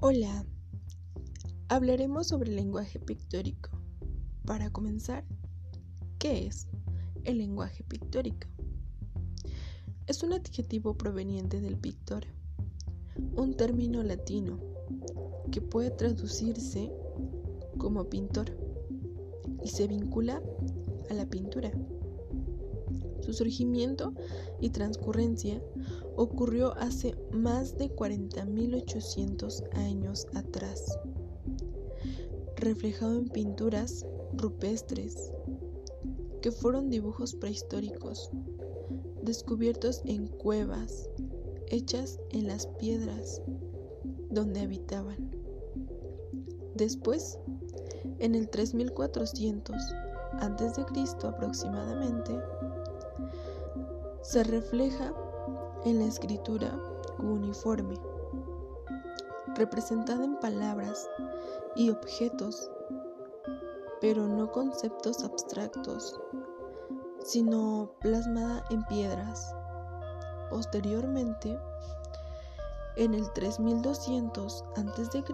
[0.00, 0.46] Hola,
[1.68, 3.70] hablaremos sobre el lenguaje pictórico.
[4.46, 5.24] Para comenzar,
[6.20, 6.68] ¿qué es
[7.24, 8.46] el lenguaje pictórico?
[10.06, 12.26] Es un adjetivo proveniente del pictor,
[13.34, 14.60] un término latino
[15.50, 16.92] que puede traducirse
[17.76, 18.56] como pintor
[19.64, 20.40] y se vincula
[21.10, 21.72] a la pintura.
[23.28, 24.14] Su surgimiento
[24.58, 25.62] y transcurrencia
[26.16, 30.98] ocurrió hace más de 40.800 años atrás,
[32.56, 35.30] reflejado en pinturas rupestres,
[36.40, 38.30] que fueron dibujos prehistóricos,
[39.22, 41.10] descubiertos en cuevas,
[41.66, 43.42] hechas en las piedras
[44.30, 45.30] donde habitaban.
[46.76, 47.38] Después,
[48.20, 49.76] en el 3400
[50.40, 51.26] a.C.
[51.26, 52.32] aproximadamente,
[54.28, 55.14] se refleja
[55.86, 56.78] en la escritura
[57.18, 57.98] uniforme,
[59.54, 61.08] representada en palabras
[61.76, 62.70] y objetos,
[64.02, 66.20] pero no conceptos abstractos,
[67.24, 69.56] sino plasmada en piedras.
[70.50, 71.58] Posteriormente,
[72.96, 75.24] en el 3200 a.C.,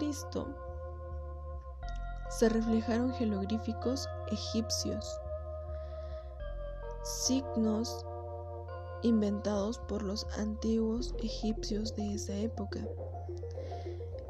[2.29, 5.19] se reflejaron jeroglíficos egipcios,
[7.03, 8.05] signos
[9.05, 12.79] inventados por los antiguos egipcios de esa época,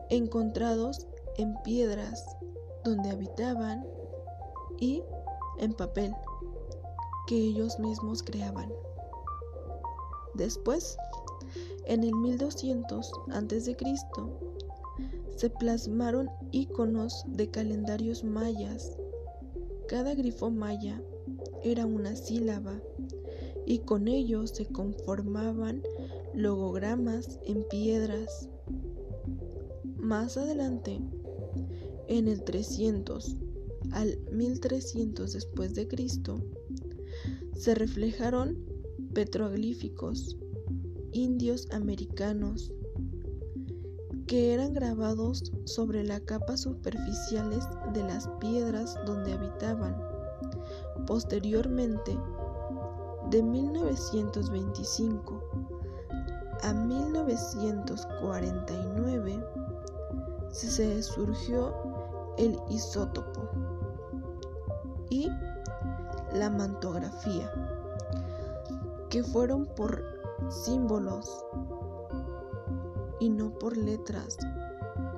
[0.10, 2.26] encontrados en piedras
[2.84, 3.86] donde habitaban
[4.78, 5.02] y
[5.60, 6.14] en papel
[7.26, 8.72] que ellos mismos creaban.
[10.34, 10.98] Después,
[11.86, 13.78] en el 1200 a.C.,
[15.38, 18.98] se plasmaron iconos de calendarios mayas.
[19.88, 21.02] Cada grifo maya
[21.64, 22.80] era una sílaba
[23.66, 25.82] y con ellos se conformaban
[26.34, 28.50] logogramas en piedras.
[29.98, 31.00] Más adelante,
[32.08, 33.38] en el 300
[33.92, 36.42] al 1300 después de Cristo,
[37.56, 38.58] se reflejaron
[39.14, 40.38] petroglíficos
[41.14, 42.72] indios americanos
[44.28, 49.96] que eran grabados sobre la capa superficiales de las piedras donde habitaban.
[51.06, 52.18] Posteriormente,
[53.30, 55.42] de 1925
[56.64, 59.46] a 1949
[60.50, 61.74] se surgió
[62.38, 63.42] el isótopo
[65.10, 65.30] y
[66.34, 67.50] la mantografía,
[69.10, 70.04] que fueron por
[70.50, 71.46] símbolos
[73.20, 74.38] y no por letras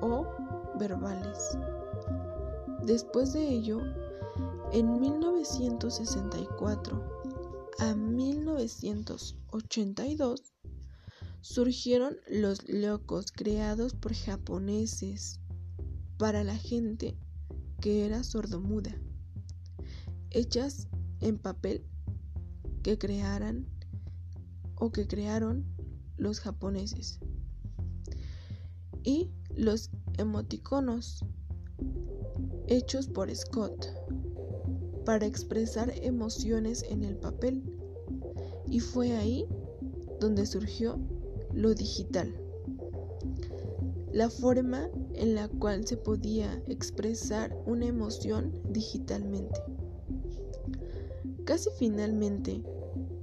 [0.00, 0.26] o
[0.78, 1.58] verbales.
[2.82, 3.80] Después de ello,
[4.72, 7.17] en 1964,
[7.78, 10.42] a 1982
[11.40, 15.40] surgieron los locos creados por japoneses
[16.18, 17.16] para la gente
[17.80, 18.94] que era sordomuda,
[20.30, 20.88] hechas
[21.20, 21.86] en papel
[22.82, 23.66] que crearan
[24.74, 25.64] o que crearon
[26.16, 27.20] los japoneses.
[29.04, 31.24] Y los emoticonos
[32.66, 33.86] hechos por Scott
[35.08, 37.62] para expresar emociones en el papel.
[38.66, 39.46] Y fue ahí
[40.20, 40.98] donde surgió
[41.54, 42.38] lo digital,
[44.12, 49.58] la forma en la cual se podía expresar una emoción digitalmente.
[51.46, 52.62] Casi finalmente,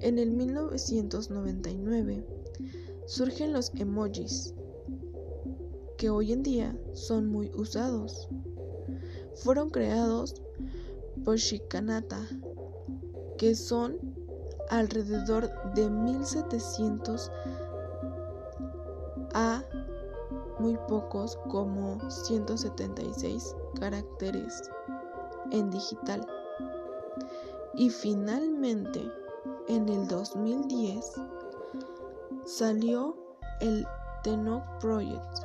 [0.00, 2.26] en el 1999,
[3.06, 4.54] surgen los emojis,
[5.98, 8.28] que hoy en día son muy usados.
[9.36, 10.42] Fueron creados
[11.24, 12.20] por Shikanata,
[13.38, 13.98] que son
[14.70, 17.30] alrededor de 1700
[19.34, 19.62] a
[20.58, 24.70] muy pocos como 176 caracteres
[25.50, 26.26] en digital.
[27.74, 29.10] Y finalmente,
[29.68, 31.12] en el 2010,
[32.44, 33.16] salió
[33.60, 33.86] el
[34.22, 35.38] Tenok Project,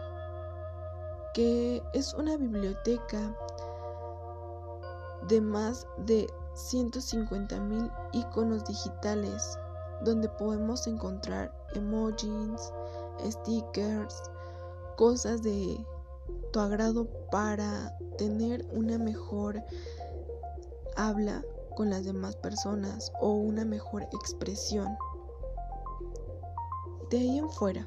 [1.33, 3.35] que es una biblioteca
[5.27, 9.57] de más de 150.000 iconos digitales
[10.03, 12.73] donde podemos encontrar emojis,
[13.23, 14.23] stickers,
[14.97, 15.85] cosas de
[16.51, 19.62] tu agrado para tener una mejor
[20.95, 21.44] habla
[21.75, 24.97] con las demás personas o una mejor expresión.
[27.09, 27.85] De ahí en fuera,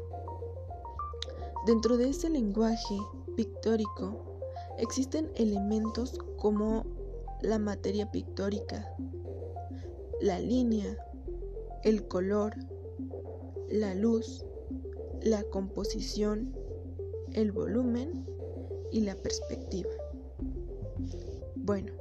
[1.66, 2.98] dentro de ese lenguaje
[3.36, 4.20] pictórico
[4.78, 6.84] existen elementos como
[7.44, 8.90] la materia pictórica,
[10.20, 10.96] la línea,
[11.82, 12.54] el color,
[13.68, 14.44] la luz,
[15.20, 16.56] la composición,
[17.32, 18.26] el volumen
[18.90, 19.90] y la perspectiva.
[21.56, 21.92] Bueno,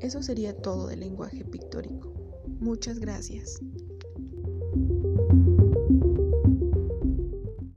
[0.00, 2.12] eso sería todo del lenguaje pictórico.
[2.60, 3.60] Muchas gracias.